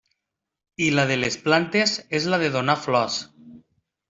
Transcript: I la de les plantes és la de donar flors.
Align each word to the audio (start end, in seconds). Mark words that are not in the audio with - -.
I 0.85 0.87
la 0.95 1.05
de 1.11 1.17
les 1.23 1.37
plantes 1.43 1.93
és 2.21 2.27
la 2.35 2.41
de 2.45 2.51
donar 2.57 2.79
flors. 2.89 3.21